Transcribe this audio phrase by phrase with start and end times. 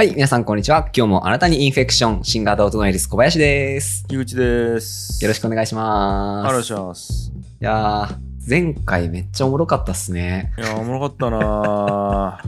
[0.00, 0.88] はい、皆さんこんにちは。
[0.96, 4.06] 今日もあなたにインフェクション、新型オトノエリス小林です。
[4.08, 5.22] 井口です。
[5.22, 6.48] よろしくお願いします。
[6.48, 7.30] お願いします。
[7.60, 8.16] いやー、
[8.48, 10.54] 前回めっちゃおもろかったっすね。
[10.56, 12.40] いや、おもろかったな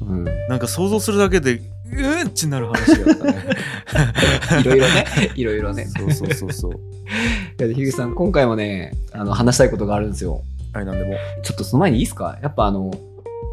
[0.00, 0.24] うん。
[0.24, 4.60] ぁなんか想像するだけで、うーんってなる話だったね。
[4.62, 5.04] いろいろね、
[5.34, 5.84] いろいろね。
[5.84, 6.72] そうそうそうそう。
[7.62, 10.40] いや、樋口さん、今回もね、あの、話したいことがあるんですよ。
[10.72, 11.12] はい、なんでも。
[11.42, 12.38] ちょっとその前にいいですか？
[12.42, 12.90] やっぱあの、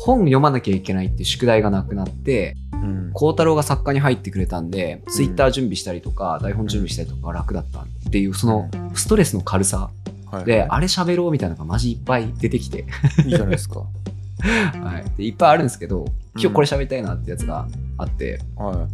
[0.05, 3.11] 本読まなきゃいけないって宿題がなくなって、うん。
[3.13, 9.89] 孝太郎が作家に入ってくれたんで、ツイッター準備したりとか、台本準備したりとかが楽だったっていう、そのストレスの軽さ
[10.33, 12.85] はい、で、あれ喋ろうみたいなのがマジいっぱい出てきて、
[13.23, 13.83] いいじゃないですか。
[14.43, 18.87] はい、でいっぱいあるんですけど、今日これ喋りたいなってやつがあって、は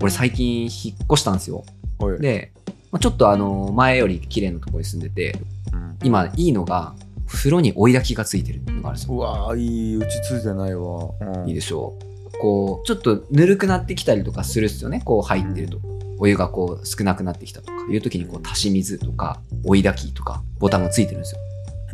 [0.00, 0.70] 俺最近引っ
[1.12, 1.64] 越したんですよ。
[2.00, 2.04] い。
[2.04, 2.20] はい。
[2.20, 2.52] で、
[2.92, 5.36] まあちょっとあの、前より綺麗なところに住んでて、
[5.72, 6.94] うん今いいのが、
[7.26, 9.14] 風呂に追い焚きがついてるのがあるんですよ。
[9.14, 11.10] うわぁ、いい、打ちついてないわ。
[11.20, 12.38] うん、いいでしょう。
[12.38, 15.02] こう、ちょっとぬるくなってきたりとかするっすよね。
[15.04, 15.80] こう入ってると。
[16.18, 21.40] お湯がこう少なくなってきたとかいう時にこう足し水とか追い焚きとかボタンがついてるんですよ。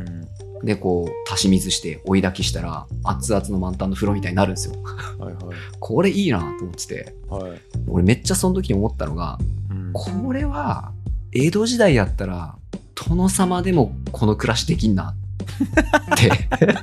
[0.00, 0.66] うん。
[0.66, 4.74] で、こう足し水して追い焚きしたら熱々の満タンの風呂みたいになるんですよ。
[5.18, 5.44] はいはい。
[5.80, 7.60] これいいなと思ってて、はい。
[7.88, 9.38] 俺めっちゃその時に思ったのが、
[9.70, 10.92] うん、これは
[11.32, 12.56] 江戸時代やったら
[13.08, 15.14] 殿様でもこの暮らしできんな
[16.14, 16.30] って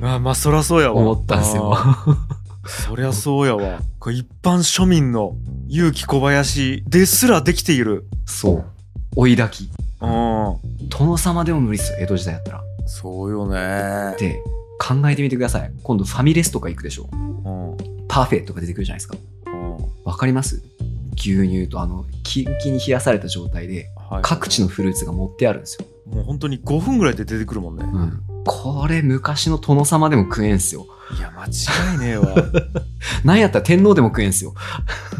[0.00, 1.00] まあ、まあ、そらそうやわ。
[1.00, 1.76] 思ったんですよ。
[2.66, 3.80] そりゃそうやわ。
[3.98, 5.36] これ一般庶民の
[5.68, 8.06] 結城小林ですらできている。
[8.24, 8.64] そう。
[9.16, 9.70] 追い焚き。
[10.00, 10.56] うん。
[10.88, 12.62] 殿様でも無理っすよ、江戸時代やったら。
[12.86, 14.14] そうよね。
[14.18, 14.40] で、
[14.78, 15.72] 考えてみてください。
[15.82, 17.08] 今度ファミレスとか行くでしょ。
[17.12, 17.70] うん。
[17.72, 17.76] うん。
[18.08, 19.16] パーフェとか出てくるじゃないですか。
[20.04, 20.62] わかります？
[21.16, 23.86] 牛乳とあの、キンキンに冷やされた状態で、はい
[24.22, 25.86] 各地のフルーツが持ってあるんですよ。
[26.06, 27.84] もう本当に5分ぐらいで出てくるもんね。
[27.84, 28.22] うん。
[28.44, 30.86] これ昔の殿様でも食えんすよ。
[31.18, 32.34] いや、間違いねえわ。
[33.24, 34.54] なんやったら天皇でも食えんすよ。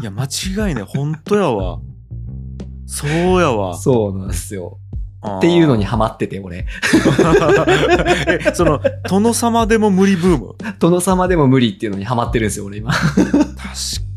[0.01, 0.83] いや、間違いねえ。
[0.83, 1.79] 本当やわ。
[2.85, 3.77] そうやわ。
[3.77, 4.77] そうなんですよ。
[5.25, 6.65] っていうのにハマってて、俺。
[8.27, 8.79] え、その、
[9.09, 10.55] 殿様でも無理ブーム？
[10.79, 12.93] 殿様でも無理っていうのにハマってるんですよ、俺今。
[12.93, 13.35] 確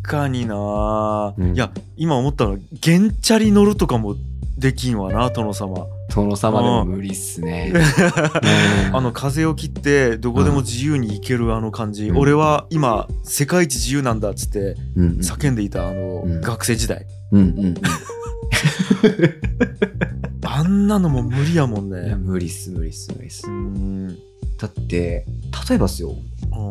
[0.03, 4.17] かにな、うんいや、今思ったのは、ゲンチャリ乗るとかも
[4.61, 5.87] できんわな、殿様。
[6.15, 7.73] 殿様でも無理っすね。
[7.75, 7.79] う
[8.93, 8.97] ん。
[8.97, 12.19] あの風を切ってどこでも自由に行けるあの感じ、うん。
[12.19, 16.41] 俺は今世界一自由なんだっつって叫んでいたあの、うん。
[16.43, 17.07] 学生時代。
[17.33, 17.75] うんうんうん。
[20.45, 22.17] あんなのも無理やもんね。
[22.17, 23.47] 無理っす、無理っす、無理っす。
[23.47, 23.51] う。
[23.51, 24.19] ん
[24.61, 25.25] だって、
[25.69, 26.21] 例えばっすよ、うん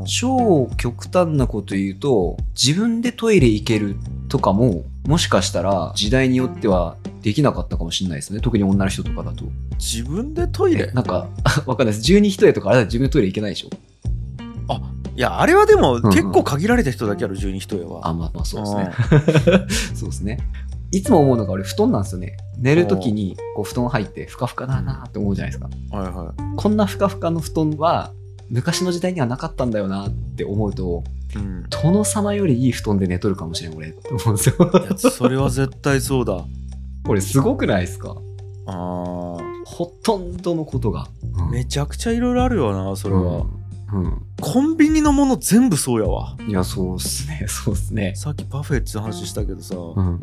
[0.06, 3.96] 超極端なこと言うと、自分でトイレ行ける
[4.30, 8.40] とかも、もしかしたら時代によってはできなかったかもしれないですね。
[8.40, 9.46] 特に女の人とかだと。
[9.78, 10.92] 自分でトイレ？
[10.92, 11.28] なんか、
[11.66, 12.02] わかんないです。
[12.02, 13.70] 十二一重とかあれだと自分でトイレ行けないでしょ
[15.20, 18.94] いやあれはでもん結構限られた人だけある十二人はあ、まあまあそうですね。
[19.94, 20.40] そうですね。
[20.92, 22.38] いつも思うのが俺布団なんですよね。
[22.58, 25.70] 寝るときにこう布団入ってふかふかだなって思うじゃないですか。
[25.96, 28.12] はいはこんなふかふかの布団は
[28.50, 31.04] 昔の時代にはなかったんだよなって思うと、
[31.36, 34.56] い、うん、殿様よりいい布団で寝とるかもしれん俺って思うんですよ。
[35.12, 36.44] それは絶対そうだ
[37.06, 38.16] これすごくないですか？
[38.66, 41.08] あーほとんどのことが。
[41.52, 43.46] めちゃくちゃいろいろあるよなそれは、
[43.94, 44.22] うん。
[44.42, 46.50] コンビニのもの全部そうやわうん。
[46.50, 47.46] いや、そうっすね。
[47.48, 48.14] そうっすね。
[48.16, 50.20] さっきパフェって話したけどさ、うん。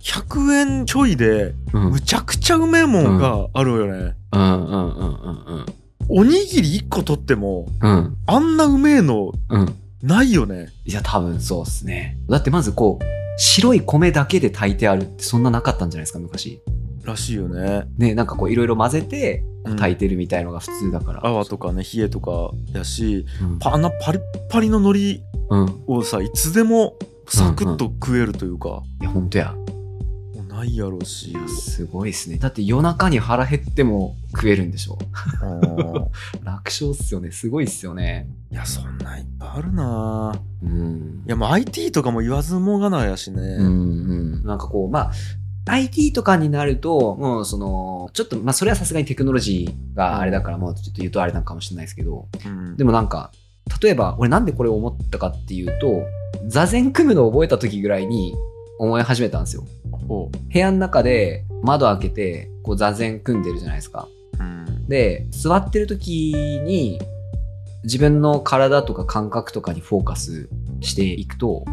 [0.00, 1.86] 100円ちょいでうん。
[1.86, 5.10] うんむちゃくちゃうめえもんがあるよね、うんうんうん
[5.46, 5.66] うん
[6.10, 8.16] おにぎり1個取ってもうん。
[8.26, 9.74] あんなうめえのうん。
[10.02, 12.16] ないよねいや、多分そうっすね。
[12.30, 13.04] だってまずこう、
[13.36, 16.62] 白い米だけで炊いてあるってそんななかったんじゃないですか、昔。
[17.04, 21.26] らしいよねね、なんかこういろいろ混ぜてうん炊いてるみたいのが普通だから。
[21.26, 23.58] 泡とかね冷えとかやしうん。
[23.58, 25.20] パあんなパリッパリの海苔
[25.50, 25.68] うん。
[25.68, 26.94] いをさいつでも
[27.26, 29.54] サクッと食えるというか、や、ほんとや。
[30.58, 32.38] ないやろうしいや、すごいっすね。
[32.38, 34.98] だって夜中に腹減っても食えるんでしょ。
[35.42, 35.60] うん
[36.44, 37.30] 楽勝っすよね。
[37.30, 38.28] すごいっすよね。
[38.50, 41.28] いやそんなんいっぱいあるなうんい。
[41.28, 43.70] やもう IT とかも言わずもがなやしね、うんう
[44.40, 44.44] ん。
[44.44, 45.12] なんかこう、まあ、
[45.66, 53.30] IT とかになると、もうその、ちょっと、まあそれはさすがにテクノロジーがあれだから、もうちょっと言うとあれなのかもしれないですけど、うんでもなんか、
[53.82, 56.02] 例えば、俺なんでこれを思ったかっていうと、
[56.46, 58.34] 座禅組むのを覚えた時ぐらいに
[58.78, 59.64] 思い始めたんですよ。
[60.08, 64.08] ほ部屋の中で窓開けて、こう座禅組んでるじゃないですか。
[64.38, 66.34] ううんで、座ってる時
[66.64, 67.00] に、
[67.84, 70.48] 自分の体とか感覚とかにフォーカス
[70.80, 71.64] していくと、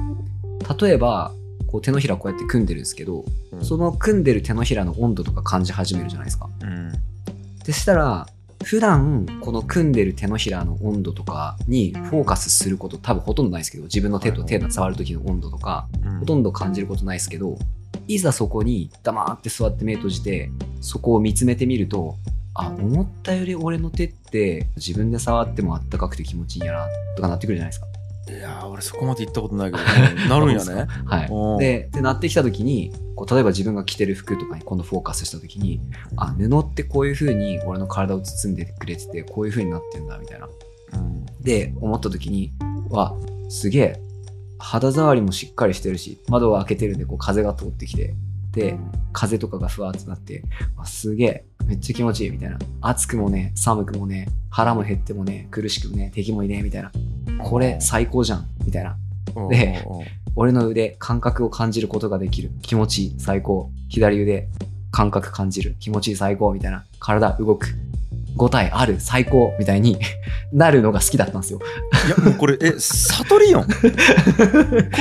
[0.80, 1.32] 例えば、
[1.68, 6.50] こう手のひらこうやって組んでるんですけど、うんその組んでる手のひらの温度とか感じ始めるじゃないですか。
[6.62, 6.92] うん
[7.66, 8.28] でしたら、
[8.64, 17.58] 普段この組んでる手のひらの温度とかにフォーカスすること多分ほとんどないですけど自分の手と手の触る時の温度とかうんほとんど感じることないですけど
[18.08, 20.50] いざそこに黙って座って目閉じて
[20.82, 22.16] そこを見つめてみると
[22.54, 27.88] あ思ったより俺の手って自分で触ってもあったかくて気持ちいいんやなとかなってくるじゃないですか。
[28.28, 31.60] いやー俺そこまで行ったことないけど、うんなるんやねはい。
[31.60, 35.80] ででなってきた時にこう例えば自分が着てる服とかに今度フォーカスした時に
[36.18, 40.50] あ布ってこういう風に俺の体を包んでくれててこういう風になってんだみたいな。
[40.94, 41.26] うん。
[41.42, 42.54] で思った時に
[42.90, 43.16] わ
[43.50, 44.02] すげえ
[44.58, 48.16] 肌触りもしっかりしてるし窓を開けてるんでこう風が通ってきて
[48.56, 48.78] で
[49.12, 50.44] 風とかがふわっとなって
[50.78, 52.58] わすげえめっちゃ気持ちいいみたいな。
[52.82, 56.92] 暑くもね寒くもね腹も減ってもね苦しくもね敵もいねえみたいな。
[57.44, 58.98] これ最高じゃんみたいな。
[59.36, 59.84] うんで
[60.38, 62.52] 俺の腕感覚を感じることができる。
[62.62, 63.72] 気持ちいい最高。
[63.90, 64.48] 左腕
[64.92, 65.76] 感覚感じる。
[65.80, 66.86] 気持ちいい最高みたいな。
[67.00, 67.68] 体動く。
[68.38, 69.98] 5体ある最高みたいに
[70.52, 71.60] なるのが好きだったんですよ。
[72.08, 73.64] いやもうこれえ悟りよん。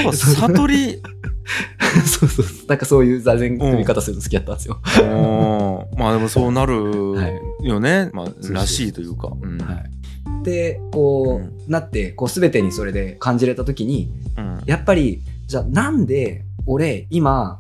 [0.05, 1.03] こ悟り
[2.07, 2.47] そうそう。
[2.47, 5.99] そうなんかそういう座禅組み方するの好きだったんですよ、うん。
[5.99, 6.75] まあでもそうなる
[7.63, 8.55] よね、まあそうそう。
[8.55, 9.59] らしいというか、うん。
[9.59, 11.71] はい、でこう、うん。
[11.71, 14.63] なってこう全てにそれで感じれた時にうん。
[14.67, 17.57] やっぱりじゃあなんで俺今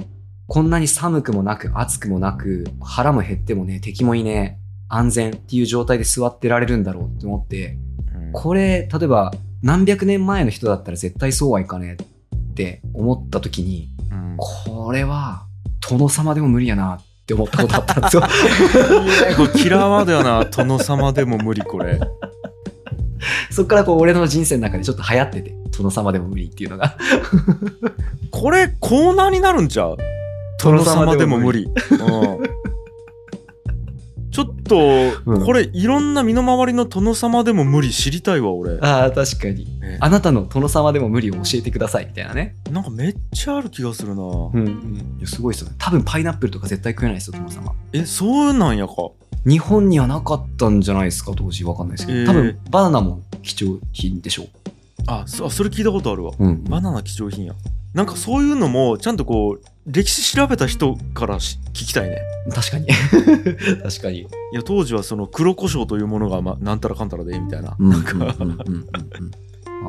[0.46, 7.78] こんなに寒くもなく暑くもなく腹も減ってもね敵もいねえ安全っていう状態で座ってられるんだろうって思って
[8.14, 8.32] うん。
[8.32, 9.32] これ例えば
[9.62, 12.04] 何百年前の人だったら絶対そうはいかねえ
[12.54, 14.36] って思った時にうん。
[14.38, 15.46] これは
[15.90, 18.22] 殿様でも無理やなって思ったことあったんですよ。
[19.56, 20.44] キラーワードやな。
[20.44, 21.98] 殿様でも無理これ。
[23.50, 26.96] そっからこう俺の人生の中でちょっと流行ってて殿様でも無理っていうのが。
[28.30, 29.96] これコーナーになるんちゃう？
[30.62, 31.68] 殿様でも無理。
[34.64, 34.78] と、
[35.26, 35.44] うん。
[35.44, 38.78] これいろんな身の回りの殿様でも無理知りたいわ俺。
[38.80, 39.78] ああ確かに。
[39.80, 39.98] ね。
[40.00, 42.56] あなたの殿様でも無理を教えてくださいみたいなね。
[42.70, 44.22] なんかめっちゃある気がするな。
[44.22, 45.16] うんうん。
[45.18, 45.76] いやすごいですよね。
[45.78, 47.72] 多分パイナップルとか絶対食えないですよ殿様。
[47.92, 48.94] えそうなんやか。
[49.46, 51.64] 日本にはなかったんじゃないですか当時。
[51.64, 52.26] わかんないですけど、えー。
[52.26, 54.46] 多分バナナも貴重品でしょ
[55.06, 56.32] あそあそれ聞いたことあるわ。
[56.38, 56.64] う、うん。
[56.64, 57.54] バナナ貴重品や。
[57.92, 62.18] なんかそういうのもちゃんとこう歴史調べた人からし聞きたいね。
[62.54, 62.86] 確かに。
[63.82, 64.20] 確かに。
[64.20, 67.70] いや当時はその黒胡椒というものが、ま、なんたらかんたらでみたいな。
[67.70, 67.76] か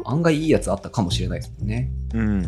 [0.06, 1.90] 案外いいやつあったかもしれないですもんね。
[2.14, 2.22] うん。
[2.22, 2.46] うんうんい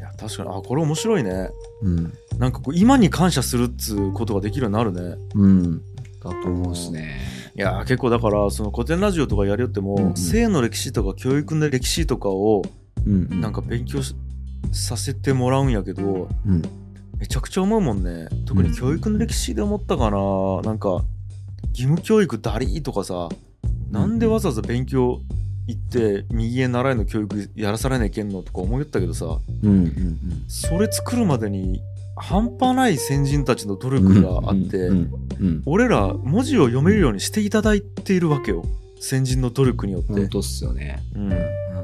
[0.00, 0.48] や確かに。
[0.50, 1.50] あこれ面白いね。
[1.82, 1.98] うん。
[1.98, 5.16] うんなんかこう今に感謝するっつうことができるようになるね。
[5.34, 5.82] うん。
[6.22, 7.20] だと思うっすね。
[7.56, 10.16] いやー結構だからその古典ラジオとかやりよっても、うんうん。
[10.16, 12.62] 性の歴史とか教育の歴史とかを
[13.04, 13.40] うんうん。
[13.40, 14.14] なんか勉強し
[14.70, 16.62] させてもらうんやけどうん。
[17.18, 18.28] めちゃくちゃ思うもんね。
[18.46, 20.18] 特に教育の歴史で思ったかな、
[20.62, 21.04] なんか
[21.70, 23.28] 義務教育だりーとかさ
[23.90, 25.20] なんでわざわざ勉強
[25.68, 30.18] 行って右へ習いの教育やらされなきゃいけんのとか思いよったけどさうんうん
[30.48, 31.80] それ作るまでに
[32.16, 38.64] 半端ない先人たちの努うん力があって、うんうん俺ら文字を読めるようにしていただいているわけよ。
[39.00, 40.12] 先人の努力によって。
[40.12, 41.02] 本、当っすよね。
[41.16, 41.32] うん、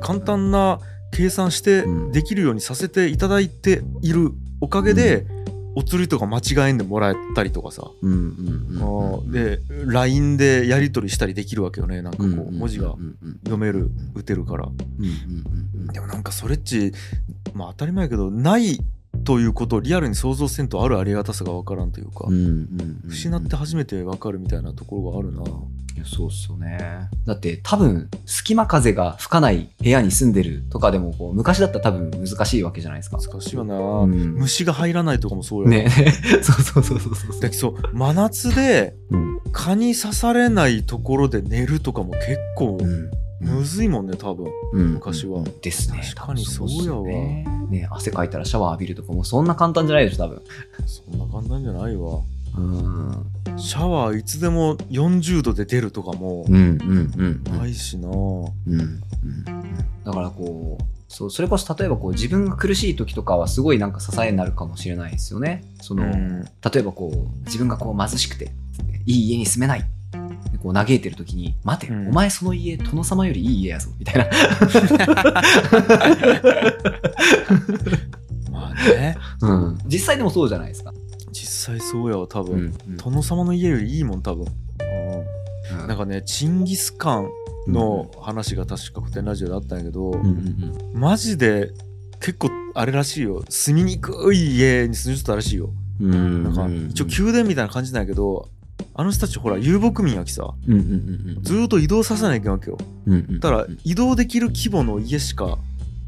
[0.01, 0.79] 簡単な
[1.13, 2.13] 計算してうん。
[2.13, 5.27] できるようにさせていただいているおかげで、
[5.75, 7.89] お釣りとか間違えんでもらえたりとかさ、
[9.31, 12.03] で LINE でやり取りしたりできるわけよね。
[12.03, 12.97] なんかこうう文字が
[13.45, 14.69] 読める打てるから。
[15.93, 16.93] でもなんかそれっち
[17.55, 18.81] まあ当たり前やけどない
[19.25, 23.01] ということをリアルに想像せんとあるありがたさが分からんというか、うんうんうん。
[23.05, 27.09] うん失って初めて分かるみたいなところがあるな、いやそうっすよね。
[27.27, 33.19] だって多分隙間風が吹かない部屋に住んでるとかでもこう昔だったら多分難しいわけじゃないですか。
[33.19, 34.35] 難しいよな、うん。
[34.35, 35.91] 虫が入らないとかもそうやね。
[36.43, 37.41] そうそうそうそうそう。
[37.41, 39.39] だけどそう真夏でうん。
[39.53, 44.51] 蚊に刺されないところで寝るとかも結構うんむずいもんね多分。
[44.73, 44.95] うん。
[44.95, 45.45] 昔は。
[45.63, 46.03] ですね。
[46.15, 47.03] 確かにそうやわ。
[47.03, 47.45] ね。
[47.71, 50.43] ね汗かいたらシャワー浴びるとかもそんな簡単じゃないでしょ多分。
[50.87, 52.21] そんな簡単じゃないわ。
[52.57, 53.59] うん。
[53.59, 59.01] シャワーいつでも40度で出るとかもうんうんうんないしな、うんうん
[60.05, 65.65] だからこうそうそれこそ例えばこう自分が苦しい時とかはすごいなんか支えになるかもしれないですよね。
[65.81, 66.45] その、うん。
[66.45, 68.53] 例えばこう自分がこう貧しくて
[69.07, 69.81] いい家に住めない。
[69.81, 69.87] で
[70.63, 72.09] こう嘆いてる時に「待て、うん。
[72.09, 74.27] お前その家殿様よりいい家やぞ」みたいな、
[78.51, 79.17] まあね。
[79.41, 80.93] うん、実際でもそうじゃないですか。
[81.33, 82.97] 実際そうやわ多う分、んうん。
[82.97, 84.47] 殿様の家よりいいもん多分、う
[85.79, 85.85] うん。
[85.85, 87.29] ん、なんかねチンギス・カン
[87.69, 91.71] の話が確か古典ラジオであったんやけど、うんうんマジで
[92.21, 93.45] 結構あれらしいよ。
[93.49, 95.71] 住みにくい家に住んでたらしいよ。
[96.01, 96.43] うん。
[96.43, 98.49] なんか一応宮殿みたいな感じなんやけど
[98.95, 100.55] あの人たちほら遊牧民やきさ。
[100.67, 100.83] うんうんう
[101.41, 102.79] んずーっと移動させないけんわけよ。
[103.07, 105.59] うんうんうんだから移動できる規模の家しか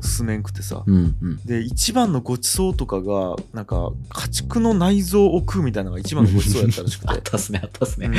[0.01, 0.83] 住めんくてさ。
[0.87, 1.37] うんうん。
[1.45, 8.07] で一番のごちそうとかがなんか家畜の内臓を食うみたいなのが一番のごちそうやったらしく あってたっすねあったっすね。
[8.07, 8.15] うん。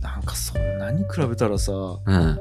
[0.00, 2.38] なんかそんなに比べたらさうん。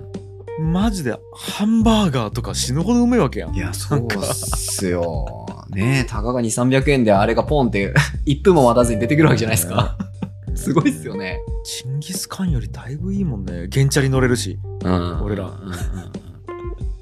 [0.72, 3.55] マジでハンバーガーとか死ぬほどうめえわけやん。
[3.55, 6.10] いやそうっすよねえ。
[6.10, 7.94] たかが2300円であれがポンって
[8.25, 9.98] 1分も待たずに出てくるわけじゃないですか。
[10.56, 11.39] すごいっすよね。
[11.63, 13.68] チンギスカンよりだいぶいいもんね。
[13.74, 15.22] 原チャリ乗れるし、うん。
[15.24, 15.51] 俺ら。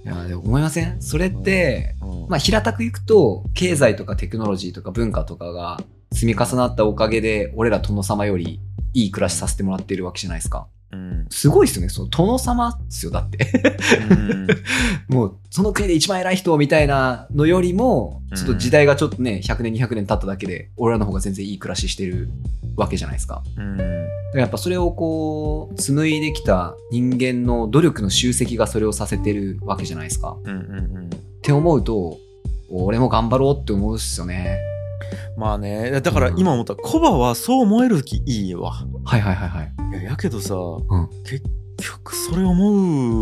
[0.04, 1.01] いやでも思いません？
[1.01, 2.28] それってうん。
[2.30, 5.82] まあ平たくいくと経済とかテクノロジーとか文化とかが
[6.13, 8.60] 積み重なったおかげで俺ら殿様より
[8.94, 11.26] いい暮らしさせてもらってるわけじゃないですかうん。
[11.30, 11.90] すごいっすよね。
[11.90, 13.48] その殿様っすよだって。
[14.10, 14.48] うん。
[15.08, 22.30] もうその国で一番偉い人みたいなのよりもちょっと時代がちょっとね100年200年経っただけで俺らの方が全然いい暮らししてる
[22.76, 23.44] わけじゃないですか。
[23.58, 23.78] うん。
[23.78, 23.90] だか
[24.34, 30.38] らやっぱそれをこう紡いできた人間の努力の集積がそれをさせてるわけじゃないですか。
[30.44, 31.06] うんうんうん。
[31.06, 31.10] っ
[31.42, 32.18] て思うと
[32.70, 34.60] 俺も頑張ろうって思うっすよね。
[35.38, 36.02] まあね。
[36.02, 38.72] だから今思ったコバはそう思える気いいわ。
[39.04, 41.10] はいはいはいはいいややけどさ、ん。
[41.24, 41.44] 結
[41.78, 42.72] 局それ思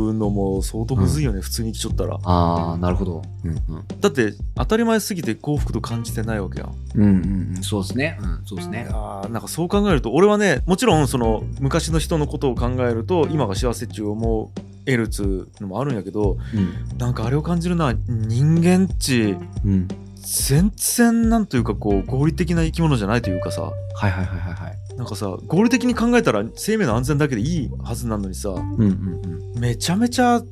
[0.10, 2.20] うのも相当むずいよね、普通に来ちょったら。
[2.24, 3.22] ああなるほど。
[3.46, 3.86] うんうん。
[4.02, 6.76] だって当たり前すぎて幸福と感じてないわけやん。
[6.96, 7.64] うんうんうん。
[7.64, 8.20] そうですね。
[8.22, 14.52] うんそうですいねやーなんかそう考えると俺はねもちろんその昔の人のことを考えると今が幸せっちゅう思
[14.86, 16.60] えるっつうのもあるんやけどう
[16.96, 16.98] ん。
[16.98, 19.88] なんかあれを感じるのは人間っちうん。
[20.22, 23.62] 全然なんというかこう合理的な生き物じゃないというかさ。
[23.62, 23.72] は
[24.08, 29.60] いはいはいはいはいなんかさ合理的に考えたら生命の安全だけでいいはずなのにさうんうんうん。
[29.60, 30.44] めちゃめちゃ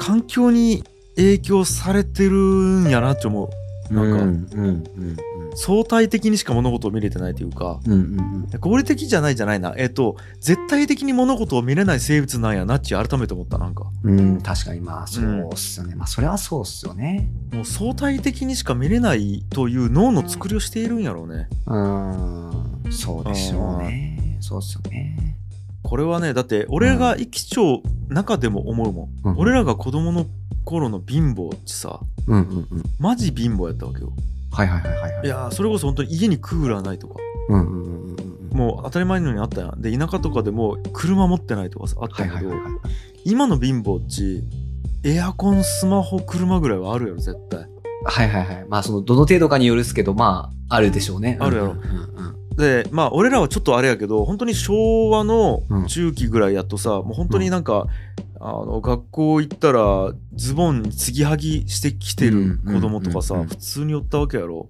[0.00, 0.82] 環境に
[1.14, 3.48] 影響されてるんやなって思
[3.90, 3.94] う。
[3.94, 4.24] なんか。
[4.24, 5.16] うんうんうん
[5.54, 8.60] 相対的にしか物事を見れてないというかうんうんうん。
[8.60, 9.74] 合理的じゃないじゃないな。
[9.76, 13.90] えっ、と絶対的に物事を見れない生物なんやなって改めて思ったなんか。
[14.02, 14.80] うん確かに。
[14.80, 17.28] まあそうっすよね、まあそれはそうっすよね。
[17.52, 21.48] もう相対的にしか見れないという脳の作りをしているんやろうね。
[21.66, 22.92] うーん。
[22.92, 24.38] そうでしょうね。
[24.40, 25.36] そうっすよね。
[25.82, 29.38] これはねだって俺が生きちょう中でも思うもん、うん。
[29.38, 30.26] 俺らが子供の
[30.64, 32.82] 頃の貧乏ってさうんうんうん。
[32.98, 34.12] マジ貧乏やったわけよ
[34.54, 35.26] はいはいはいはいはい。
[35.26, 37.16] いやーそれこそ本当に家にクーラーないとか。
[37.48, 38.16] うんうんうんうん
[38.52, 38.56] うん。
[38.56, 39.82] もう当たり前のようにあったやん。
[39.82, 42.72] で田舎とかでも車持ってないとかさあったけど、はいはいはいはい。
[43.24, 44.44] 今の貧乏っち
[45.02, 47.66] エアコンスマホ車ぐらいはあるやろ絶対。
[48.06, 48.66] はいはいはい。
[48.68, 51.36] まあそのどの程度かによるっすけどまああるでしょうね。
[51.40, 51.72] あるやろ。
[51.72, 55.86] うんうんうんでまあ俺らはちょっとあれやけど本当に昭和のうん。
[55.88, 57.88] 中期ぐらいやっとさ、もう本当になんか、
[58.46, 64.68] あの学校行ったらズボンに継ぎはぎしてきてる子供とかさ、普通におったわけやろ。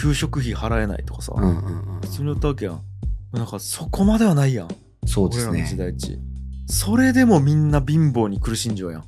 [0.00, 1.34] 給食費払えないとかさ、
[2.00, 2.80] 普通におったわけやん。
[3.32, 4.68] なんかそこまではないやん。
[5.04, 6.18] そうです俺らの時ね代っち。
[6.68, 9.04] それでもみんな貧乏に苦しんじゃうやん。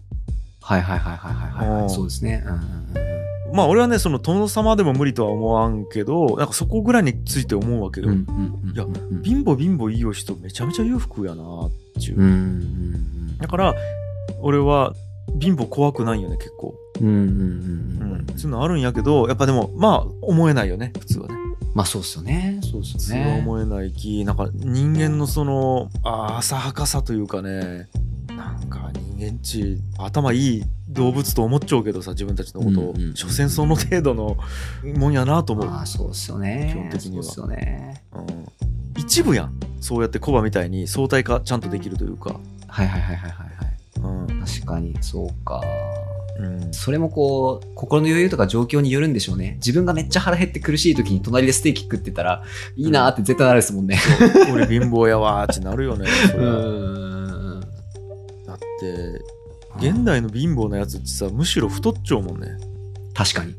[0.60, 2.44] はいはいはいはいはいはいそうですね。
[2.44, 2.60] うんうん
[3.02, 3.17] うん
[3.52, 13.74] まあ俺はねその殿様でも無理とは思わんけどなんかそこぐらいについて思うわけよ、ういやうん貧乏貧乏いいよ人めちゃめちゃ裕福やなっていう、だから
[14.40, 14.94] 俺は
[15.40, 17.88] 貧乏怖くないよね結構、うんうん
[18.36, 21.34] そういうのあるんやけどやっぱでもまあ思えないよね普通はね。
[21.74, 22.60] まあそうっすよね。
[22.62, 27.88] そうっす普通は思えないきなんか人間のその浅はかさというかね
[28.28, 34.36] なんか人間っち頭いい動物と思っちゃうけどさ自分たちのことを、うんうん所詮その程度の
[34.96, 36.70] もんやなと思う、まあそうっすよね。
[36.72, 37.22] 基本的には。
[37.22, 38.02] そうっすよね。
[38.12, 38.46] うん、
[38.96, 39.52] 一部やん。
[39.80, 43.46] そうやってコバみたいに相対化ちゃんとできるというか、はいはいはいはいはい
[44.02, 44.28] はい。
[44.30, 44.40] うん。
[44.44, 45.62] 確かにそうか。
[46.38, 49.54] うん、それもこう心の余裕とか状況によるんでしょうね。
[49.56, 52.44] 自分がめっちゃ腹減って苦しい時に隣でステーキ食ってたら
[52.76, 53.96] いいなーって絶対なるですもんね。
[53.96, 54.54] そう。
[54.54, 57.07] 俺貧乏やわーってなるよねそれは ん
[59.78, 62.48] 現代の貧乏なやつってさむしろ太っちゃうもんね。
[63.14, 63.54] 確かに。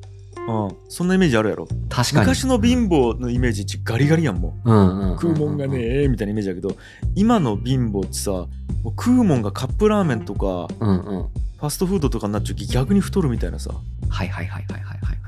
[0.47, 0.77] うん。
[0.89, 1.67] そんなイメージあるやろ。
[1.89, 2.19] 確かに。
[2.21, 4.71] 昔の貧乏のイメージってガリガリやんもう。
[4.71, 6.75] んうんうんうんう食うもんがねえみたいなイメージだけど
[7.15, 8.47] 今の貧乏ってさもう
[8.89, 11.27] 食うもんがカップラーメンとかうんうん。
[11.59, 13.71] ファストフードとかになっちゃうき逆に太るみたいなさ。
[14.09, 15.19] はいはいはいはいはいはいはい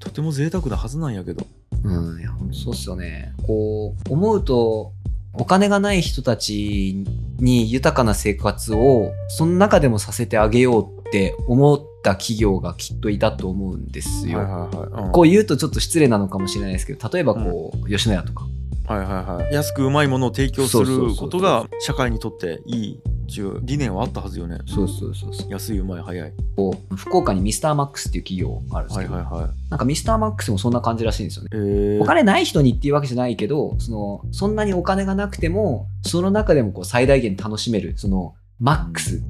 [0.00, 1.46] とても贅沢なはずなんやけど。
[1.84, 3.32] うん、いや、そうっすよね。
[3.46, 4.92] こう、思うと、
[5.34, 7.04] お金がない人たち
[7.42, 14.70] に豊かな生活を、その中でもさせてあげようって思った企業がきっといたと思うんですよ。
[15.12, 18.46] こう言うとちょっと失礼なのかもしれないですけど、例えばこう、吉野家とか。
[18.86, 19.06] はいはい
[19.44, 19.54] はい。
[19.54, 24.58] 安くうまいものを提供することが社会にとっていいちゅう理念はあったはずよね。
[24.66, 25.50] そうそうそうそう。
[25.50, 26.32] 安いうまい早い。
[26.56, 29.50] こう福岡にミスターマックスっていう企業があるんですけど、はいはいはい。
[29.70, 31.50] なんかミスターマックスもそんな感じらしいんですよね。
[31.52, 39.18] えー、お金ない人にっていうわけじゃないけど、その、そんなにお金がなくても、その中でもこう最大限楽しめる、その、マックス。
[39.18, 39.24] が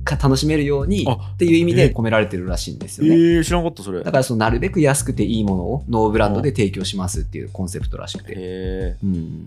[0.15, 3.15] 楽しめるようにあっていう意味で込められてるらしいんですよね。
[3.15, 4.03] えー、知らなかったそれ。
[4.03, 8.33] だからそのなるべく安くていいものをノーブランドで提供しますっていうコンセプトらしくて。
[8.35, 9.45] へうんうんうん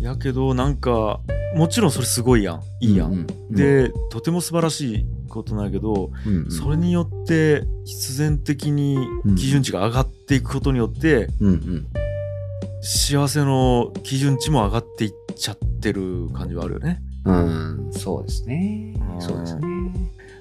[0.00, 1.20] えやけどなんか
[1.54, 2.62] もちろんそれすごいやん。
[2.80, 8.98] いいやん、うんうんでとても素晴らしいことなんやけど、うんうんそれによって必然的に
[9.36, 11.86] 基準値が上がっていくことによって、うんうん。
[12.82, 19.18] 幸せの基準値も上がっていっちゃってる感じはあるよねうん、そうですねう。
[19.18, 19.66] んそうですね。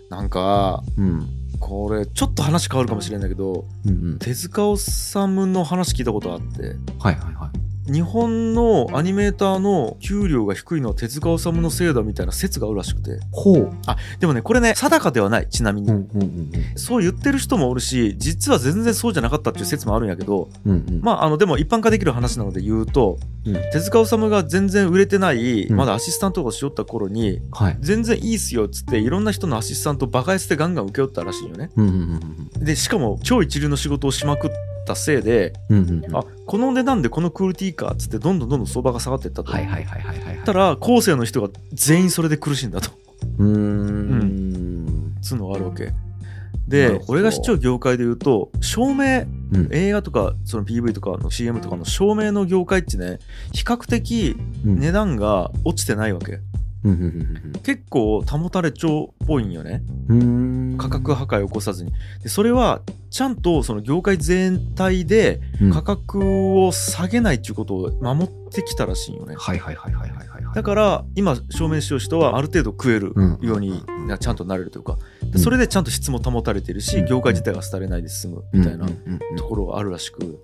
[0.10, 1.28] なんかうん。
[1.60, 4.20] これちょっと話変わるかもしれないけどうんうん。
[4.20, 4.82] 手塚治
[5.28, 7.71] 虫の話聞いたことあってはいはいはい。
[7.90, 13.72] 日本のアニメーターの給料が低いのは手塚治虫のせいだみたいな説があるらしくてほう。
[14.20, 20.72] でもねこれね定かではないちなみに、うんうんうんそう言ってる人もおるし実は全然そうじゃなかったっていう説もあるんやけどうん。
[20.72, 21.02] うんうん。
[21.02, 27.78] まああのでも一般化できる話なので言うと、うん手塚治虫が全然売れてない、うんまだアシスタントをしよった頃にはい。
[27.80, 31.94] 全然いいっすよっつっていろんな人のアシスタントバカやつでガンガン請け負ったらしいよねうんうん
[32.56, 34.52] うんでしかも超一流の仕事をしまくっ
[34.94, 35.78] たせいで、うん。
[35.78, 36.16] うんうんうん。
[36.16, 40.46] あこの値段でこのクオリティかっつってどんどんどんどん相場が下がっていったと、はいはいはいはいはいはい。
[40.46, 42.92] たら後世の人が全員それで苦しんだと
[43.40, 45.16] うーん。
[45.22, 45.94] つうのがあるわけ
[46.68, 53.20] で俺が視聴業界で言うと照明うん映画とかその PV とかの CM とかの照明の業界ってね
[53.52, 56.51] 比較的うん値段が落ちてないわけうんうん
[57.64, 59.84] 結構保たれ帳っぽいんよね。
[60.78, 61.92] 価格破壊を起こさずに。
[62.24, 65.72] でそれはちゃんとその業界全体でうん。
[65.72, 69.36] 価格を下げないっていうことを守ってきたらしいんよね。
[69.38, 70.56] はいはいはいはいはいはいはい。
[70.56, 73.38] だから今証明しよう人はある程度食えるうん。
[73.42, 74.98] ようになちゃんとなれるというか。
[75.38, 77.06] それでちゃんと質も保たれてるしうん。
[77.06, 78.88] 業界自体が廃れないで済むみたいな
[79.38, 80.40] ところがあるらしく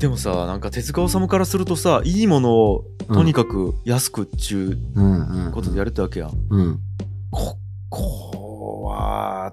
[0.00, 6.32] でもさなんか手塚治虫からするとさいいものをとにかく安くっちゅうんうんうことでやるってわけやん。
[6.48, 6.80] うん。
[7.30, 7.58] こ
[7.90, 9.52] こは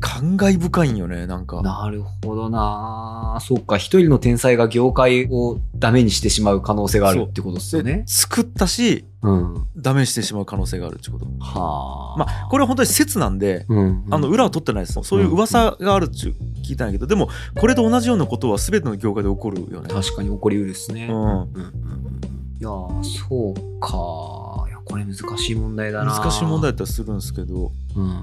[0.00, 1.62] 感慨深いんよねなんか。
[1.62, 8.04] なるほどなそっか、一人の天才が業界をダメにしてしまう可能性があるってことですよでね。
[8.06, 9.54] 作ったしうん。
[9.54, 11.26] はダメにしてしまう可能性があるってこと。
[11.40, 12.16] あ。
[12.18, 16.34] まあこれは本当に説なんでうんうん、あの裏は取ってないですそういう噂があるっちゅう
[16.64, 19.88] 聞いたんやけどでもこれと同じようなことは全ての業界で起こるよね。
[19.88, 21.06] 確かに起こりうるですね。
[21.06, 22.20] うんうん
[22.60, 24.68] いやーそうか。
[24.68, 28.20] いや、これ難しい問題だな難しい問題だったりするんですけどうん。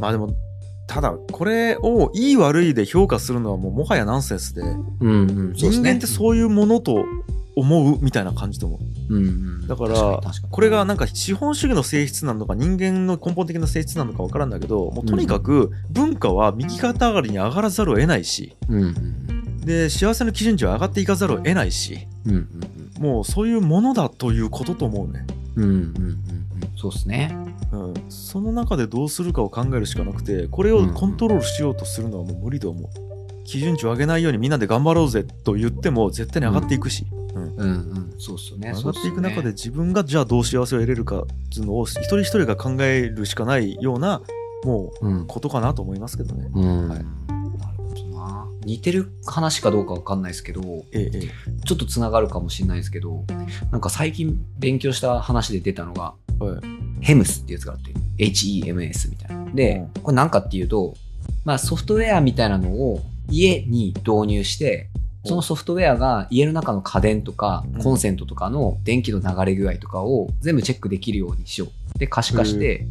[0.00, 0.32] まあでも
[0.86, 5.08] ただこれをいい悪いで評価するのはもうもはやナンセンスでうんう
[5.52, 5.56] ん。
[5.56, 7.04] そうですね人間ってそういうものと
[7.56, 8.78] 思うみたいな感じと思
[9.10, 9.66] ううんうん。
[9.66, 10.20] だから
[10.50, 22.34] これがなんか資本主義の性質なのか人間の根本的な性質なのか分からんだけどもうとにかく文化は右肩上がりに上がらざるを得ないしうんうんで幸せの基準値は上がっていかざるを得ないしうん。
[22.34, 22.50] うん
[22.98, 26.45] もうそういうものだということと思うね、うんうんうん。
[26.76, 27.36] そうですね。
[27.72, 32.90] うん、その中でどうするかを考えるしかなくてこれをコントロールしようとするのはもう無理と思う
[33.44, 38.14] 基準値を上げないようにみんなで頑張ろうぜと言っても絶対に上がっていくし、うんうんうん。
[38.18, 38.72] そうっすよね。
[38.74, 44.22] 上がっていく中で自分がじゃあどう幸せを得れるかっていうのを一人一人が考えるしかないような
[44.64, 45.26] もううん。
[45.26, 46.50] ことかなと思いますけどね。
[46.54, 46.88] うん。
[46.88, 47.04] はい。
[48.66, 50.60] 似てる話かどうかわかんないですけど、
[50.92, 51.30] えええ
[51.64, 53.24] ちょっとつながるかもしれないですけど、
[53.70, 56.60] なんか最近勉強した話で出たのが、えはい。
[57.00, 59.44] ヘムスっていうやつがあって、HEMS みたいな。
[59.52, 60.02] で、うん。
[60.02, 60.94] これ何かっていうと、
[61.44, 64.90] まあソフトウェアみたいなのを家に導入して、
[65.24, 67.82] そのソフトウェアが家の中の家電とかうん。
[67.82, 71.98] コンセントとかの電気の流れ具合とかを全部チェックできるようにしよう。
[71.98, 72.86] で、可視化して、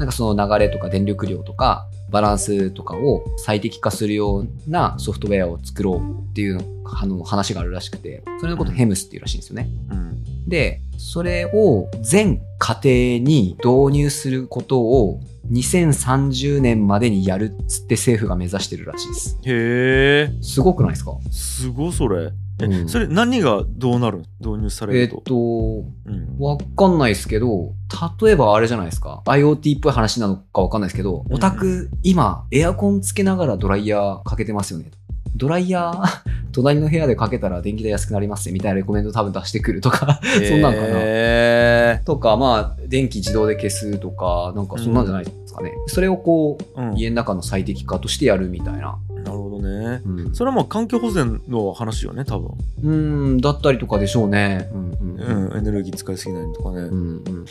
[0.00, 9.68] なんかその流れとか電力量とかバランスとかを最適化するようなソフトウェアを作ろうっていうのあの話があるらしくて、それのことうんヘムスっていうらしいんですよね。
[9.90, 10.10] うん
[10.48, 15.20] で、それを全家庭に導入することを
[15.52, 19.38] 2030年までにやるっつって政府が目指してるらしいです。
[19.44, 21.12] へえすごくないですか？
[21.30, 22.32] すごそれ。
[22.62, 25.16] え、うんそれ何がどうなる導入されると。
[25.16, 27.72] えっと、うんわかんないですけど、
[28.22, 34.90] 例えばあれじゃないですか？IoT っぽい話なのかわかんないですけど、うんお宅、今、エアコンつけながらドライヤーかけてますよね。
[35.36, 40.86] ドライヤー、 隣の部屋でかけたら電気代安くなりますねみたいなレコメンド多分出してくるとか、そんなんかな。
[40.90, 45.72] へとか、まあ、電気自動で消すとか、なんかそんなんじゃないですかね。
[45.86, 48.98] それをこう、ーうん家の中の最適化としてやるみたいな。
[49.24, 50.02] なるほどね。
[50.04, 50.34] うん。
[50.34, 52.50] それはもう環境保全の話よね、多分。
[52.82, 52.96] う
[53.36, 54.68] ん、だったりとかでしょうね。
[54.72, 56.82] うん、うん、うん、エネルギー使いすぎないとかね。
[56.82, 57.46] うん、うん。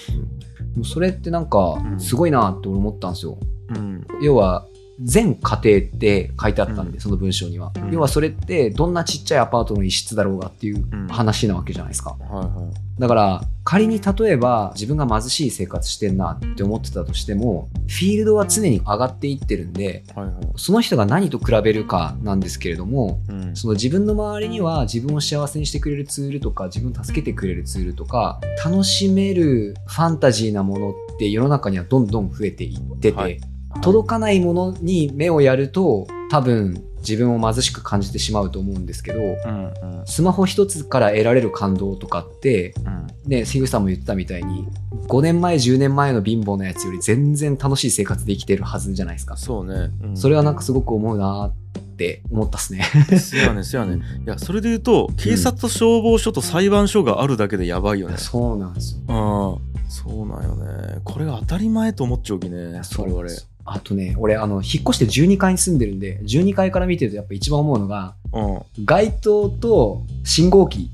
[0.79, 3.37] もそれってなんかうんすごいなって俺思ったんですよ。
[3.69, 4.65] うん要は
[5.01, 6.99] 全家庭って書いてあったんで、うん。
[6.99, 7.91] その文章には、うん。
[7.91, 11.07] 要はそれってどんなちっちゃいアパートの一室だろうがっていううん。
[11.07, 12.11] 話なわけじゃないですか。
[12.11, 20.35] はいはだから仮に例えば自分が貧しい生活してんなって思ってたとしてもフィールドは常に上がっていってるんでいはいはい。
[20.57, 23.55] その人が何と比べるかなんですけれどもうん。
[23.55, 33.39] その自分の周りには自分を幸せにしてくれるツールとか自分を助けてくれるツールとか楽しめるファンタジーなものって世の中にはどんどん増えていってて、はい
[33.81, 39.65] 届かないものに目をやると多分自分を貧しく感じてしまうと思うんですけどうん
[39.99, 40.03] うん。
[40.05, 43.07] スマホ一つから得られる感動とかってうん。
[43.25, 44.67] ね関口さんも言ってたみたいに
[45.07, 49.37] 5年前10年前の貧乏なやつより全然楽しい生活できてるはずじゃないですか。
[49.37, 50.17] そうね、うん。
[50.17, 51.51] それはなんかすごく思うなっ
[51.97, 52.83] て思ったっすね。
[53.19, 54.01] せやねせやね。
[54.25, 58.17] いやそれで言うと警察と消防署と裁判所があるだけでやばいよね。
[58.17, 59.59] そうなんですよ。
[59.59, 59.89] うん。
[59.89, 60.99] そうなんよね。
[61.03, 62.81] これが当たり前と思っちゃうきね。
[62.97, 63.29] 我々
[63.71, 68.85] あとね俺あの引っ越して12階に住んでるんで12階から見てるとやっぱ一番思うのがうん。
[68.85, 70.89] 街灯と信号機。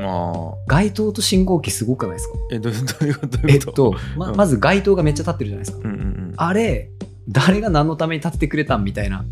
[0.00, 2.34] ああ街灯と信号機すごくないですか？
[2.52, 3.38] えどういうこと？
[3.48, 3.94] えっとと？
[4.16, 4.36] まうん。
[4.36, 5.88] まず街灯がめっちゃ立ってるじゃないですか。
[5.88, 6.90] うんうんあれ
[7.28, 9.24] 誰が何のために立ててくれたんみたいな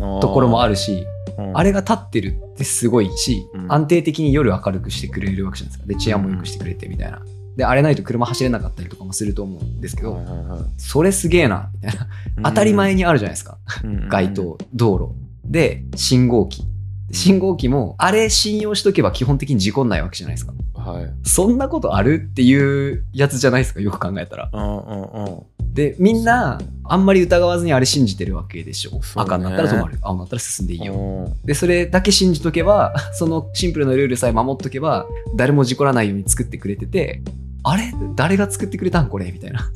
[0.00, 1.04] うんところもある、るし
[1.38, 1.56] うん。
[1.56, 3.72] あれが立ってるってすごいし、うん。
[3.72, 5.86] 安定的に夜明るくしてくれるわけじゃないですか。
[5.86, 7.20] で治安も良くしてくれてみたいな
[7.56, 10.60] であれないと車走れなかったりとかもすると思うんですけど、はいはいはい。
[10.76, 12.08] それすげえなみたいな。
[12.50, 14.08] 当たり前にあるじゃないですか、うんうん。
[14.08, 15.24] 街灯道路。
[15.44, 16.64] で信号機
[17.12, 20.52] 信号機もあれ信用しとけば基本的に事故んないわけじゃないですか。
[20.74, 21.12] はい。
[21.22, 24.50] そんなことあるっていうやつじゃないですかよく考えたら。
[24.52, 25.42] うんうんうん。
[25.74, 29.00] でみんなあんまり疑わずにあれ信じてるわけでしょ、ね。
[29.16, 29.98] 赤になったら止まる。
[30.02, 31.42] 青になったら進んでいいよ、うん。
[31.44, 37.22] でそれだけ信じとけば そのシンプルなルールさえ守っとけば誰も事故らないように作ってくれてて
[37.64, 37.92] あれ？
[38.14, 39.08] 誰が作ってくれたん？
[39.08, 39.30] これ？
[39.32, 39.70] みたいな。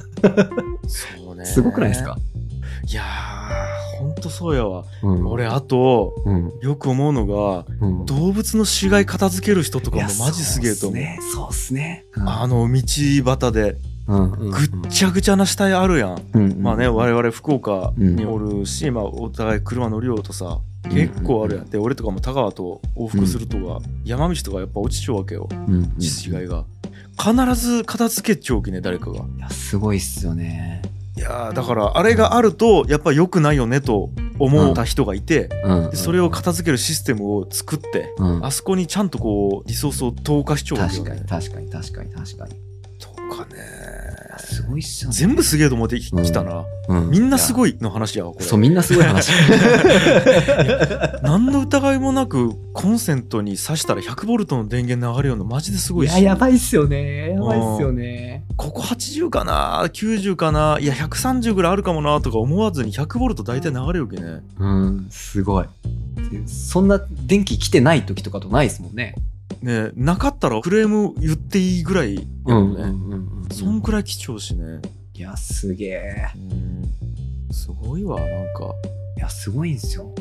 [0.87, 1.45] そうね。
[1.47, 2.17] すごくないですか、
[2.89, 4.85] いやーほんとそうやわ。
[5.03, 5.27] うん。
[5.27, 6.53] 俺あとうん。
[6.61, 8.07] よく思うのがうん。
[8.07, 11.03] 動物の死骸片付ける人とかもマジすげえと思う。
[11.03, 11.21] そうっすね。
[11.35, 12.29] そうっすね、うん。
[12.29, 12.83] あの道
[13.25, 13.77] 端で
[14.07, 16.23] ぐっちゃぐちゃな死体あるやん。
[16.35, 16.53] うん。
[16.53, 16.63] うん。
[16.63, 21.71] まあね我々福岡におるし、まあ、お互い車乗りようとさ結構あるやん。
[21.71, 25.49] で俺とかも田川と往復するとか、山道とかやっぱ落ちちゃうわけよ。
[25.51, 25.75] うん。
[25.75, 26.01] うん。
[26.01, 26.65] 死骸が。
[27.21, 29.19] 必ず片付けちゃうきね誰かが。
[29.19, 30.83] いやすごいっすよね
[31.19, 35.91] いやーだからあれがあるとやっぱ良くないよねと思った人がいて、うん。
[35.91, 38.47] でそれを片付けるシステムを作って、うん。
[38.47, 40.89] あそこにちゃんとこうリソースを投下しちゃうね。
[40.89, 42.55] 確かに確かに確かに確かに。
[43.01, 43.78] とかね
[44.49, 45.17] すごいっすよね。
[45.17, 47.11] 全部すげえと思ってきたな、うん。
[47.11, 48.45] みんなすいごいの話やわこれ。
[48.45, 49.31] やそうみんなすごい話。
[51.23, 57.31] 何の疑いもなくコンセントに挿したら100ボルトの電源流れるのマジですごいしいややばいっすよね。
[57.31, 58.45] やばいっすよね。
[58.57, 60.79] ここ80かな？90かな？
[60.81, 64.43] いや130ぐらいあるかもなとか思わずに100ボルト大体流れるわけね。
[64.59, 65.07] うん。
[65.11, 65.67] すごい。
[66.31, 69.15] でそんな電気来てない時とかとないですもんね
[69.63, 72.15] ねなかったらクレーム言っていいぐらい
[72.47, 74.81] やもんね、うんそんくらい貴重しね。
[75.15, 76.27] いやすげえ。
[76.37, 76.85] うん。
[77.51, 78.75] すごいわなんか。
[79.17, 80.15] いやすごいんですよ。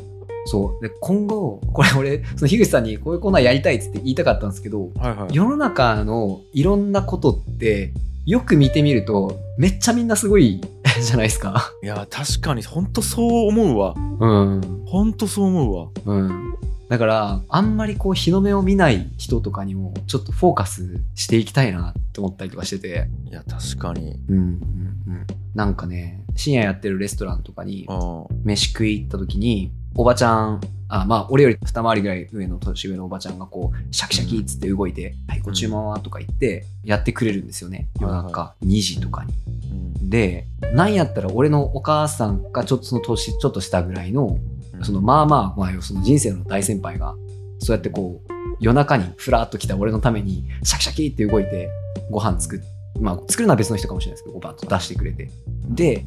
[0.45, 0.81] そう。
[0.81, 5.35] で今後これ俺その樋口さんにこういうコーナーやりたいっつって言いたかったんですけどはいはい。
[5.35, 7.91] 世の中のいろんなことって
[8.25, 10.61] よく見てみるとめっちゃみんなすごい
[11.01, 11.71] じゃないですか。
[11.83, 13.93] いや確かにほんとそう思うわ。
[13.97, 14.83] うん。
[14.85, 15.89] ほんとそう思うわ。
[16.05, 16.55] うん。
[16.89, 23.07] だからあんまりこう日の目を見ない人とかにもちょっとフォーカスしていきたいなって思ったりとかしてて。
[23.29, 24.19] いや確かに。
[24.29, 25.27] うんうんうん。
[25.53, 37.89] なんかね深夜やってるレストランとかにあ飯食い行った時におばちゃんあまあ俺より二回りぐらい上の年上のおばちゃんがこうシャキシャキっつって動いて「はいご注文は?」とか言ってやってくれるんですよね。
[37.99, 39.33] 夜中2時とかに。
[39.71, 40.09] うん。
[40.09, 44.37] でなんやったら俺のお母さんがちょっとその年ちょっとしたぐらいの
[44.73, 44.83] うん。
[44.83, 47.15] そのまあまあ前をその人生の大先輩が
[47.59, 51.69] そうやってこう夜中にふらっと来た俺のためにシャキシャキって動いて
[52.11, 52.59] ご飯作っ
[52.99, 55.29] まあ作るのは別の人かもしれないですけどバッと出してくれて。
[55.69, 56.05] で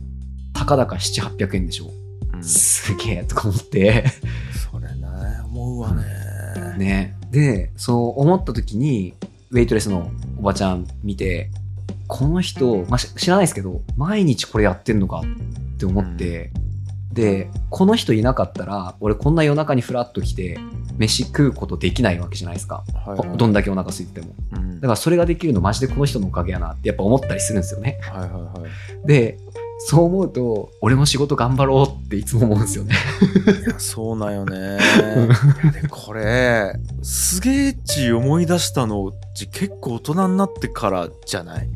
[0.53, 1.91] たかだか700800円でしょ。
[2.35, 2.45] うん。
[2.45, 4.05] すげえとか思って。
[4.71, 5.07] それね
[5.47, 6.05] 思うわね。
[6.79, 7.17] ね。
[7.31, 9.15] でそう思った時に
[9.51, 11.51] ウェイトレスのおばちゃん見て
[12.13, 16.51] この人、まあ、し知らないですけど毎日これやってんのかって思って、
[17.13, 20.59] でこの人いなかったら俺こんな夜中にフラッと来て
[20.99, 23.37] 飯食うことできないわけじゃないですか、はいはい。
[23.39, 24.35] どんだけお腹空いてても。
[24.53, 24.81] うん。
[24.81, 28.01] だからそれができるのマジでこの人のおかげやなってやっぱ思ったりするんですよね。
[28.03, 28.67] はいはいは
[29.05, 29.07] い。
[29.07, 29.39] で
[29.83, 32.95] そう思うと俺も仕事頑張ろうっていつも思うんですよね。
[33.67, 34.79] いやそうなんよね。
[35.73, 41.69] でこれすげえっち思い出したの結構大人になってからじゃない？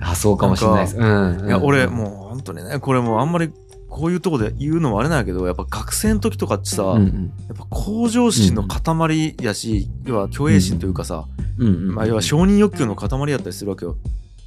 [0.00, 0.96] あ、そうかもしれないです。
[0.96, 1.46] うん。
[1.46, 3.50] いや、俺うん、もう本当にね、これもうあんまり
[3.88, 7.32] こういうとこで言うのもあれなんやけど、やっぱ学生の時とかってさ、うんうん。
[7.48, 11.26] やっぱ向上心の塊やし、要は虚栄心というかさ、
[11.58, 11.94] うんうん。
[11.94, 13.96] まあ要は承認欲求の塊やったりするわけよ。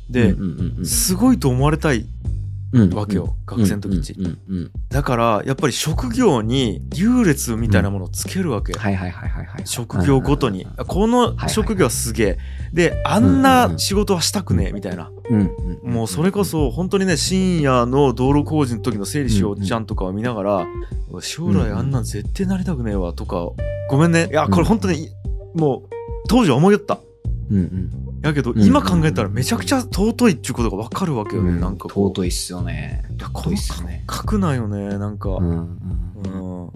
[0.10, 2.06] で、うんうんうんすごいと思われたい
[2.74, 4.13] うんわけよ、学生の時っち。
[4.13, 8.74] うんうんうんうんだから、やっぱり職業に優劣みたいなものをつけるわけ。
[9.66, 10.68] 職業ごとに。
[10.88, 12.38] この職業はすげえ。
[12.72, 15.10] で、あんな仕事はしたくねえ、みたいな。
[15.30, 15.80] うん。
[15.84, 20.68] もうそれこそ本当にね深夜の道路工事の時の整理しようちゃんとかを見ながら、
[21.22, 23.50] 将来あんなん絶対なりたくねえわとか
[23.90, 24.28] ごめんね。
[24.32, 25.10] いやこれ本当に
[25.54, 25.90] もう
[26.28, 27.00] 当時は思いよった。
[27.50, 28.20] うんうん。
[28.22, 31.60] やけどうん今考えたらめちゃくちゃ尊いっていうことが分かるわけよね、うん。
[31.60, 33.04] なんか尊いっすよね。
[33.20, 34.06] 尊いのっすよね。
[34.10, 35.60] 書くなよねなんか、うんうんう
[36.26, 36.68] うん。
[36.68, 36.70] ん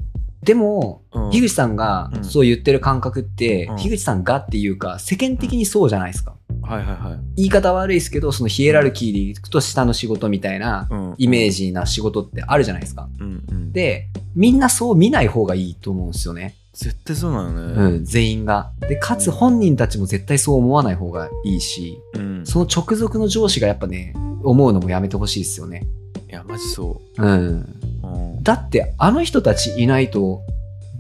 [0.44, 1.32] でも、うん。
[1.32, 2.24] 樋口さんがうん。
[2.24, 3.76] そう言ってる感覚って、うん。
[3.78, 6.37] 樋口さんがっていうか、世間的にそうじゃないですか。
[6.68, 13.08] はいはいはい、言い方悪いですけど、そのヒエラルキーでいくと下の仕事みたいなうん、イメージな仕事ってあるじゃないですか。
[13.20, 16.56] うんうん、で、みんなそう見ない方がいいと思うんですよね。
[16.74, 18.72] 絶対そうなのね、うん、全員が。
[18.82, 25.84] で、かつ本人たちも絶対そう思わない方がいいし、うん、その直属の上司がやっぱね、思うのもやめてほしいですよね。
[26.30, 27.28] いやマジそうん。
[27.28, 28.08] う、う
[28.40, 30.42] んだって、あの人たちいないと、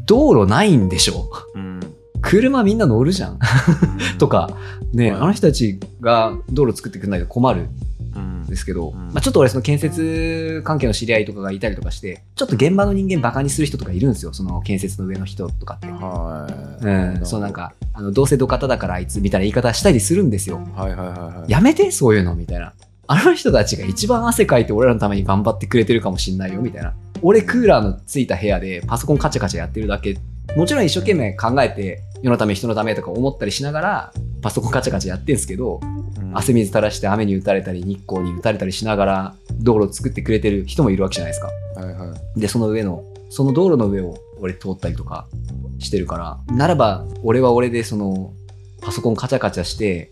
[0.05, 1.76] 道路ないんでしょうん、
[2.21, 3.39] 車みんな乗るじゃん。
[4.17, 4.49] とか、
[4.93, 7.67] ね、はいあの人たちが道路作ってくれないと困る
[8.15, 14.33] うんんですけど、うんまあ、ちょっと俺その建設関係の知り合いとかがいたりとかして、ちょっと現場の人間バカにする人とかいるんですよ。
[14.33, 15.87] その建設の上の人とかって。
[15.87, 16.47] は
[16.81, 20.65] い、うん、そうなんか、あの、どうせ土方だからあいつみたいな言い方したりするんですよ。
[20.75, 22.73] はいはいはいはいやめて、そういうの、みたいな。
[23.09, 26.93] あの人たちが一番汗かいて俺らのために頑張ってくれてるかもしんないよ、みたいな。
[27.21, 30.17] 俺クーラーのついた部屋でパソコンカチャカチャやってるだけ。
[30.57, 41.51] もちろん一生懸命考えて、世のため人のためとか思ったりしながら、パソコンカチャカチャやってんすけど、うん汗水垂らして雨に打たれたり、日光に打たれたりしながら、道路を作ってくれてる人もいるわけじゃないですか。
[41.79, 45.27] はいはいで、その上の、その道路の上を俺通ったりとか
[45.77, 46.17] してるか
[46.47, 48.33] ら、ならば俺は俺でその、
[48.81, 50.11] パソコンカチャカチャして、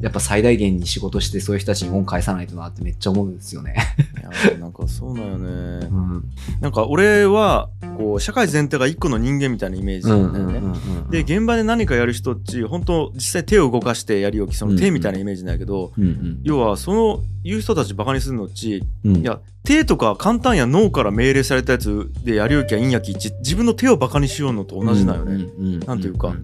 [0.00, 3.74] やっぱ最大限に仕事してそういう人たちに恩返さないとなってめっちゃ思うんですよね。
[4.18, 5.94] いやなんかそうだよねう。
[5.94, 6.24] ん。
[6.60, 10.58] なんか俺はこう社会全体が一個の人間みたいなイメージうんなんだよね。
[10.58, 19.16] うんで現場で何かやる人っち本当実際手を動かしてやり置きその手みたいなイメージなんやけど、うんうん要はその言う人たちバカにするのっちうん。
[19.18, 25.34] いや手とか簡単や脳から命令されたやつでやり置きゃいいんやきち自分の手をバカにしようのと同じだよね。
[25.34, 25.80] うんうんうん。
[25.80, 26.34] なんていうか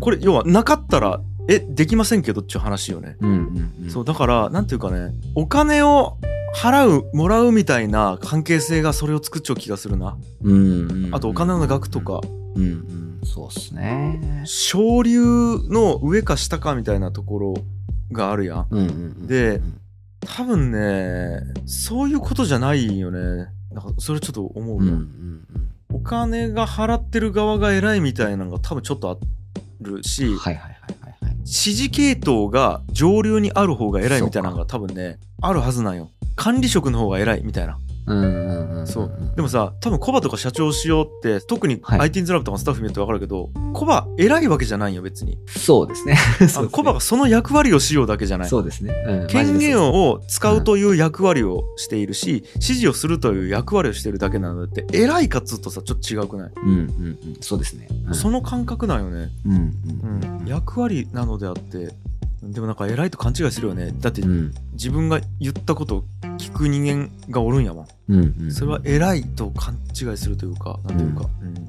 [0.00, 3.16] これ要はなかったらえできませんけどっちゅう話よね。
[3.20, 3.90] うんうんうん。
[3.90, 6.18] そうだからなんていうかねお金を
[6.54, 10.16] 払うもらうみたいな関係性がそれを作っちゃう気がするな。
[10.42, 11.14] うんうんうん。
[11.14, 12.20] あとお金の額とか。
[12.54, 13.20] うんうん。
[13.24, 14.42] そうっすね。
[14.44, 15.22] 昇流
[15.68, 17.54] の上か下かみたいなところ
[18.12, 18.66] があるやん。
[18.70, 18.90] うんうんう
[19.24, 19.26] ん。
[19.26, 19.60] で
[20.20, 23.46] 多分ね、そういうことじゃないよね。
[23.72, 25.46] なんかそれちょっと思うわ、うんうんうん。
[25.94, 29.16] お金が払ってる側が偉いみたいなのが多分ちょっとあ
[29.80, 30.76] るし、はいはいはい。
[31.48, 36.10] 指示系統が上流にある方が偉いみたいなのが多分ね、あるはずなんよ。
[36.36, 37.78] 管理職の方が偉いみたいな。
[38.08, 38.86] うんうんうんん。
[38.86, 39.12] そう。
[39.36, 45.38] でもさ、多分コバとか社長しようって、特にはい IT ズラブとかのスタッフ見ると分かるけど、コバ偉いわけじゃないよ、別に。
[45.46, 46.16] そうですね。
[46.72, 48.48] コバがその役割をしようだけじゃない。
[48.48, 48.94] そうですね。
[49.06, 49.88] うん権限を。
[50.10, 57.18] を使うという役割をしているし、指示をするという役割をしているだけなので、偉いかっつうとさ、ちょっと違くない、うんうんうん。
[57.40, 57.88] そうですね。
[58.06, 59.30] うんその感覚なんよね。
[59.46, 59.52] うん
[60.42, 60.46] うん。
[60.46, 61.94] 役割なのであって、
[62.42, 63.92] でもなんか偉いと勘違いするよね。
[63.98, 66.04] だってうんうん自分が言ったことを
[66.38, 67.88] 聞く人間がおるんやもん。
[68.08, 68.52] うんうん。
[68.52, 71.68] それは偉いと勘違いするというか、なんていうか、うん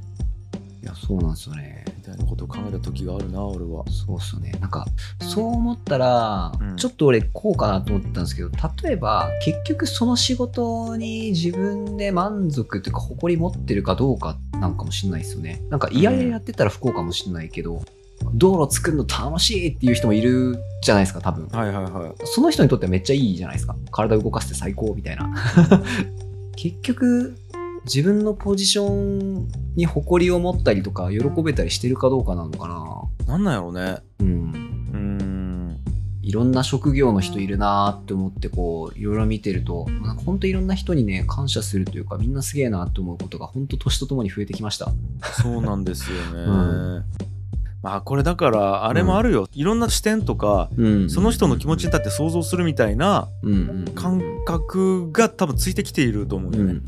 [0.81, 1.83] いや、そうなんですよね。
[1.97, 3.83] みたいなことを考えた時があるな、俺は。
[3.89, 4.51] そうっすよね。
[4.61, 4.87] なんか、
[5.19, 8.49] そう思ったら、うんちょっと俺こうかなと思ったんですけど、
[8.81, 15.61] 例えば、結局その仕事に自分で満足というか、誇り持ってるかどうかなんかもしれないですよね。
[15.69, 17.81] なんか嫌々やってたら不幸かもしれないけど、
[18.33, 21.47] 道路作るの楽しいっていう人もいるじゃないですか、多分。
[21.47, 22.11] はいはいはい。
[22.23, 23.75] その人にとってはめっちゃいいじゃないですか。
[23.91, 25.29] 体動かして最高みたいな。
[26.61, 27.37] 結局、
[27.85, 33.27] 自分のポジションに誇りを持ったりとか、喜べたりしてるかどうかなのかな。
[33.27, 33.97] なんなんやろうね。
[34.19, 34.27] うん。
[34.27, 35.79] うーん。
[36.21, 44.91] いろんな職業の人いるなーって思ってこういろいろ見てるとなんか本当いろんな人にね感謝するというかみんなすげえなって思うことが本当年とともに増えてきました
[45.41, 46.39] そうなんですよね。
[46.43, 47.05] うん
[47.81, 53.27] まあこれだからあれもあるよ、いろんな視点とかうんその人の気持ちに立って想像するみたいな
[53.95, 56.81] 感覚が多分ついてきていると思うよね。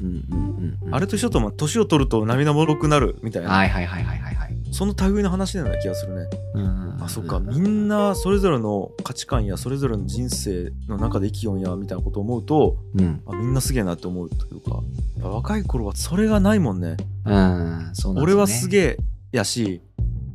[0.92, 6.30] あれと一緒とも年を取ると涙もろくなるみたいな、はいはいはいはいはいはいその類の話のような気がするね。
[6.56, 13.22] うんあそっかみんなそれぞれの価値観やそれぞれの人生の中で生きよんやみたいなことを思うとうん。
[13.26, 14.82] あみんなすげえなって思うというか
[15.28, 16.98] 若い頃はそれがないもんね。
[17.26, 17.90] うん。
[17.94, 18.70] そうなん俺はすえ。
[18.70, 18.98] げえ
[19.32, 19.82] やし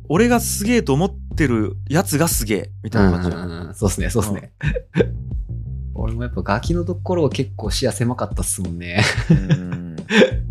[0.09, 3.29] 俺がすげえと思ってるやつがすげえみたいな感じ。
[3.29, 4.51] うんうんうんそうっすね、そうっすね。
[5.93, 9.03] 俺もやっぱガキのところは結構視野狭かったっすもんね。
[9.29, 9.95] うん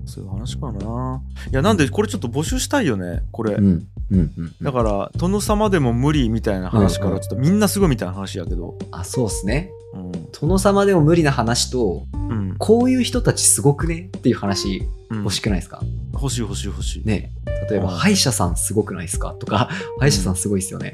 [0.05, 1.23] そういう話かな。
[1.51, 3.55] いやなんでこれちょっと募集したいよねこれ。
[3.55, 3.87] うん。
[4.11, 4.33] うん。
[4.37, 4.55] うん。
[4.61, 8.77] だから殿様でも無理みたいな話からちょっとみんなすごいみたいな話やけど。
[8.91, 9.71] あ、そうっすね。
[9.95, 17.07] うん殿様でも無理な話と、うんこういう人たちすごくねっていう話うん欲しくないですか、欲しい欲しい欲しい。
[17.07, 17.33] ね
[17.71, 19.35] 例えば、うん歯医者さんすごくないですか？
[19.39, 20.93] とか、歯医者さんすごいっすよね。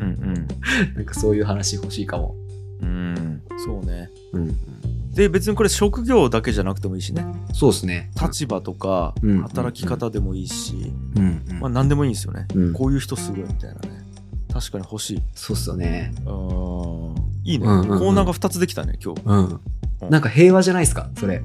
[0.00, 0.46] うん
[0.96, 2.34] なんかそういう話欲しいかも。
[2.80, 4.10] うんうんそうね。
[4.32, 4.56] うん。
[5.12, 8.10] で別にこれ職業だけじゃなくてもいいしねそうっすね。
[8.20, 11.44] 立場とかうん働き方でもいいし、うん。
[11.60, 14.02] まあ何でもいいんですよね、うんこういう人すごいみたいなね
[14.52, 16.12] 確かに欲しいそうっすよね。
[16.26, 19.60] あーいいね、うんうんうんコーナーが2つできたね今日うん。
[20.10, 21.42] なんか平和じゃないですか、それ。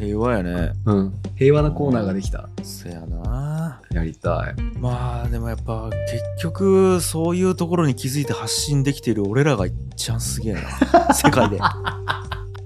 [0.00, 1.14] 平和やねうん。
[1.36, 2.48] 平和なコーナーができた。
[2.62, 3.49] せやな
[3.92, 4.62] やりたい。
[4.78, 10.60] まあでもやっぱ結局そういうところに気づいて発信できている俺らが一番すげえな
[11.14, 11.58] 世界で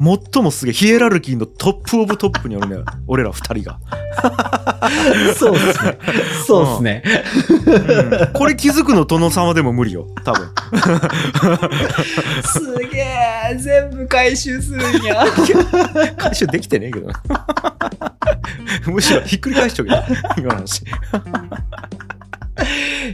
[0.00, 3.78] 最もすげえヒエラルキーのトップオブトップにおるね 俺ら二人が、
[5.36, 5.98] そうっすね。
[6.46, 7.02] そうっすね。
[7.66, 8.32] うん。
[8.32, 10.50] これ気づくの殿様でも無理よ多分。
[12.44, 15.24] すげえ全部回収するんや。
[16.16, 17.22] 回収できてねえけどな。
[18.86, 19.92] むしろひっくり返しちゃうけ。
[19.92, 20.02] ど
[20.38, 20.84] 今の話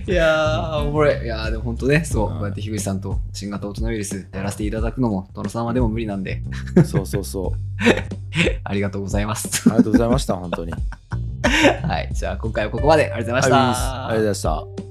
[0.06, 1.24] いやー、おもろい。
[1.24, 6.42] いやー、でも本当ね、そう、うんこうやって樋口さんと新型オトナウイルスやらせていただくのも、殿様でも無理なんで、
[6.84, 7.50] そうそうそう
[8.64, 9.68] ありがとうございます。
[9.68, 10.72] ありがとうございました本当に
[11.82, 12.10] はい。
[12.12, 13.04] じゃあ、今回はここまで。
[13.12, 14.06] ありがとうございました。
[14.06, 14.89] ありがとうございました